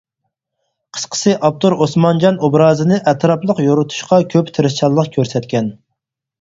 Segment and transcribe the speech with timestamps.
[0.95, 5.73] قىسقىسى، ئاپتور ئوسمانجان ئوبرازىنى ئەتراپلىق يورۇتۇشقا كۆپ تىرىشچانلىق كۆرسەتكەن.